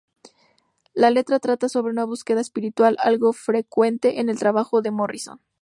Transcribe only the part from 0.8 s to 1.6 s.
La letra